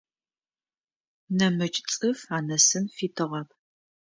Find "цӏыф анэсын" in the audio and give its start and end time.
1.91-2.85